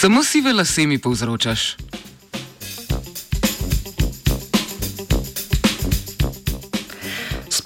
Samo 0.00 0.24
sive 0.24 0.52
lase 0.52 0.86
mi 0.86 0.98
povzročaš. 0.98 1.76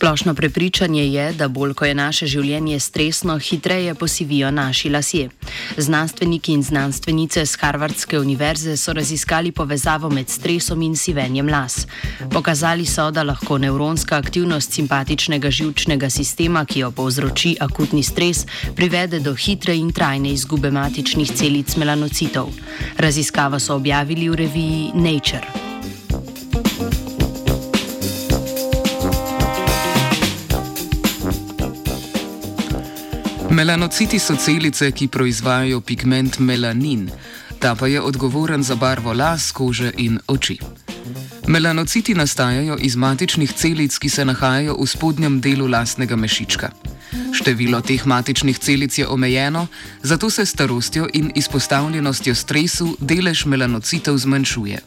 Splošno 0.05 0.35
prepričanje 0.35 1.07
je, 1.07 1.33
da 1.33 1.49
bolj 1.49 1.73
ko 1.75 1.85
je 1.85 1.95
naše 1.95 2.27
življenje 2.27 2.81
stresno, 2.81 3.39
hitreje 3.39 3.95
posivijo 3.95 4.51
naši 4.51 4.91
lasje. 4.93 5.31
Znanstveniki 5.77 6.53
in 6.53 6.63
znanstvenice 6.63 7.47
z 7.47 7.57
Harvardske 7.61 8.21
univerze 8.21 8.77
so 8.77 8.93
raziskali 8.93 9.53
povezavo 9.53 10.11
med 10.11 10.29
stresom 10.29 10.83
in 10.83 10.97
sivenjem 10.97 11.49
las. 11.49 11.87
Pokazali 12.31 12.85
so, 12.85 13.09
da 13.11 13.23
lahko 13.23 13.59
nevronska 13.59 14.21
aktivnost 14.21 14.77
simpatičnega 14.77 15.51
žilčnega 15.51 16.11
sistema, 16.11 16.67
ki 16.69 16.85
jo 16.85 16.91
povzroči 16.91 17.57
akutni 17.61 18.03
stres, 18.03 18.45
privede 18.77 19.25
do 19.25 19.33
hitre 19.35 19.77
in 19.77 19.93
trajne 19.93 20.37
izgube 20.37 20.71
matičnih 20.71 21.33
celic 21.33 21.77
melanocitov. 21.81 22.53
Raziskavo 22.99 23.59
so 23.59 23.81
objavili 23.81 24.29
v 24.29 24.45
reviji 24.45 24.91
Nature. 24.95 25.64
Melanociti 33.55 34.19
so 34.19 34.35
celice, 34.35 34.89
ki 34.91 35.07
proizvajajo 35.09 35.79
pigment 35.81 36.39
melanin, 36.39 37.05
ta 37.63 37.75
pa 37.79 37.87
je 37.87 38.01
odgovoren 38.03 38.63
za 38.63 38.75
barvo 38.75 39.13
las, 39.15 39.53
kože 39.53 39.93
in 39.97 40.19
oči. 40.27 40.59
Melanociti 41.47 42.15
nastajajo 42.15 42.77
iz 42.81 42.97
matičnih 42.97 43.53
celic, 43.53 43.99
ki 43.99 44.09
se 44.09 44.25
nahajajo 44.25 44.75
v 44.75 44.87
spodnjem 44.87 45.39
delu 45.41 45.69
lastnega 45.71 46.17
mešička. 46.17 46.73
Število 47.31 47.79
teh 47.81 48.03
matičnih 48.07 48.59
celic 48.59 48.99
je 48.99 49.07
omejeno, 49.07 49.67
zato 50.03 50.31
se 50.31 50.47
s 50.47 50.51
starostjo 50.51 51.07
in 51.15 51.31
izpostavljenostjo 51.35 52.35
stresu 52.35 52.97
delež 53.01 53.47
melanocitov 53.47 54.19
zmanjšuje. 54.19 54.79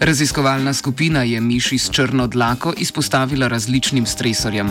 Raziskovalna 0.00 0.74
skupina 0.74 1.22
je 1.22 1.40
miši 1.40 1.78
s 1.78 1.90
črno 1.90 2.26
dlako 2.26 2.74
izpostavila 2.78 3.48
različnim 3.48 4.06
stresorjem. 4.06 4.70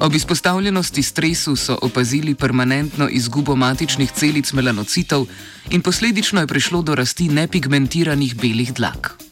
Ob 0.00 0.14
izpostavljenosti 0.14 1.02
stresu 1.02 1.56
so 1.56 1.78
opazili 1.82 2.34
permanentno 2.34 3.08
izgubo 3.08 3.56
matičnih 3.56 4.12
celic 4.12 4.52
melanocitov 4.52 5.26
in 5.70 5.82
posledično 5.82 6.40
je 6.40 6.46
prišlo 6.46 6.82
do 6.82 6.94
rasti 6.94 7.28
nepigmentiranih 7.28 8.36
belih 8.36 8.74
dlak. 8.74 9.27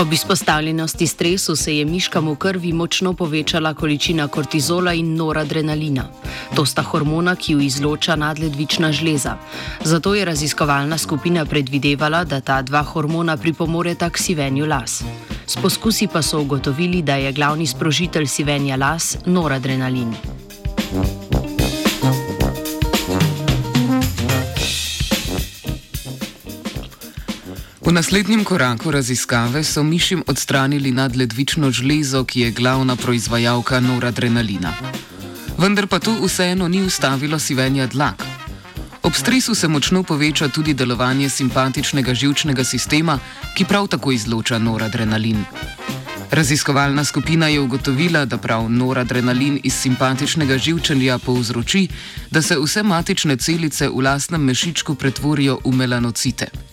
Ob 0.00 0.12
izpostavljenosti 0.12 1.06
stresu 1.06 1.56
se 1.56 1.76
je 1.76 1.84
miškam 1.84 2.28
v 2.28 2.36
krvi 2.36 2.72
močno 2.72 3.12
povečala 3.12 3.74
količina 3.74 4.28
kortizola 4.28 4.92
in 4.92 5.14
noradrenalina. 5.16 6.04
To 6.56 6.64
sta 6.66 6.82
hormona, 6.82 7.34
ki 7.36 7.52
jo 7.52 7.60
izloča 7.60 8.16
nadledvična 8.16 8.92
žleza. 8.92 9.36
Zato 9.84 10.14
je 10.14 10.24
raziskovalna 10.24 10.98
skupina 10.98 11.44
predvidevala, 11.44 12.24
da 12.24 12.40
ta 12.40 12.62
dva 12.62 12.82
hormona 12.82 13.36
pripomoreta 13.36 14.10
k 14.10 14.18
sivenju 14.18 14.66
las. 14.66 15.02
S 15.46 15.56
poskusi 15.56 16.06
pa 16.06 16.22
so 16.22 16.40
ugotovili, 16.40 17.02
da 17.02 17.16
je 17.16 17.32
glavni 17.32 17.66
sprožitelj 17.66 18.26
sivenja 18.26 18.76
las 18.76 19.16
noradrenalin. 19.26 20.14
V 27.90 27.92
naslednjem 27.92 28.44
koraku 28.44 28.90
raziskave 28.90 29.64
so 29.64 29.82
mišim 29.82 30.22
odstranili 30.26 30.92
nadledvično 30.92 31.70
žlezo, 31.70 32.24
ki 32.24 32.40
je 32.40 32.50
glavna 32.50 32.96
proizvajalka 32.96 33.80
noradrenalina. 33.80 34.70
Vendar 35.58 35.86
pa 35.86 35.98
to 35.98 36.14
vseeno 36.22 36.68
ni 36.68 36.82
ustavilo 36.82 37.38
sivenja 37.38 37.86
dlak. 37.86 38.22
Ob 39.02 39.14
stresu 39.14 39.54
se 39.54 39.68
močno 39.68 40.02
poveča 40.02 40.48
tudi 40.48 40.74
delovanje 40.74 41.28
simpatičnega 41.28 42.14
žilčnega 42.14 42.64
sistema, 42.64 43.18
ki 43.56 43.64
prav 43.64 43.88
tako 43.88 44.12
izloča 44.12 44.58
noradrenalin. 44.58 45.44
Raziskovalna 46.30 47.04
skupina 47.04 47.48
je 47.48 47.60
ugotovila, 47.60 48.24
da 48.24 48.38
prav 48.38 48.70
noradrenalin 48.70 49.60
iz 49.64 49.74
simpatičnega 49.74 50.58
živčenja 50.58 51.18
povzroči, 51.18 51.88
da 52.30 52.42
se 52.42 52.58
vse 52.58 52.82
matične 52.82 53.36
celice 53.36 53.88
v 53.88 54.00
lastnem 54.00 54.44
mešičku 54.44 54.94
pretvorijo 54.94 55.58
v 55.64 55.74
melanocite. 55.74 56.69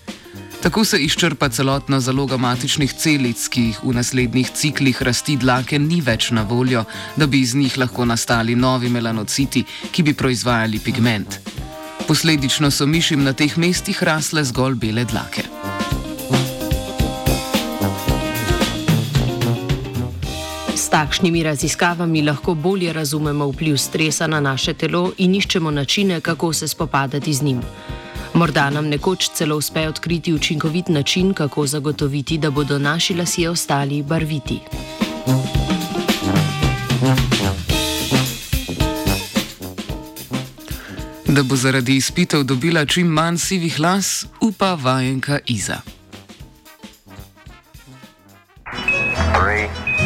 Tako 0.62 0.86
se 0.86 0.98
izčrpa 0.98 1.50
celotna 1.50 2.00
zaloga 2.00 2.38
matičnih 2.38 2.94
celic, 2.94 3.48
ki 3.48 3.62
jih 3.62 3.80
v 3.84 3.94
naslednjih 3.94 4.50
ciklih 4.50 5.02
rasti 5.02 5.38
dlake 5.38 5.80
ni 5.80 6.02
več 6.02 6.32
na 6.32 6.42
voljo, 6.42 6.84
da 7.16 7.28
bi 7.28 7.42
iz 7.42 7.56
njih 7.56 7.78
lahko 7.78 8.06
nastali 8.06 8.56
novi 8.56 8.90
melanociti, 8.90 9.64
ki 9.92 10.04
bi 10.04 10.14
proizvajali 10.14 10.80
pigment. 10.80 11.40
Posledično 12.08 12.72
so 12.72 12.86
mišim 12.86 13.24
na 13.24 13.34
teh 13.34 13.58
mestih 13.58 14.04
rasle 14.04 14.44
zgolj 14.44 14.76
bele 14.76 15.06
dlake. 15.06 15.44
S 20.76 20.90
takšnimi 20.90 21.44
raziskavami 21.44 22.22
lahko 22.22 22.54
bolje 22.56 22.94
razumemo 22.94 23.46
vpliv 23.52 23.78
stresa 23.78 24.28
na 24.28 24.40
naše 24.40 24.74
telo 24.74 25.12
in 25.18 25.36
iščemo 25.36 25.72
načine, 25.72 26.22
kako 26.22 26.54
se 26.54 26.68
spopadati 26.68 27.34
z 27.34 27.42
njim. 27.42 27.62
Morda 28.38 28.70
nam 28.70 28.86
nekoč 28.86 29.30
celo 29.34 29.56
uspe 29.58 29.88
odkriti 29.88 30.34
učinkovit 30.34 30.88
način, 30.88 31.34
kako 31.34 31.68
zagotoviti, 31.68 32.38
da 32.38 32.52
bodo 32.52 32.80
naši 32.80 33.16
lasje 33.16 33.50
ostali 33.50 34.04
barviti. 34.04 34.60
Da 41.26 41.44
bo 41.44 41.56
zaradi 41.56 41.96
izpitev 41.96 42.44
dobila 42.44 42.86
čim 42.86 43.08
manj 43.08 43.38
sivih 43.38 43.80
las, 43.80 44.26
upa 44.42 44.74
vajenka 44.74 45.40
Iza. 45.46 45.82
Three. 49.34 49.97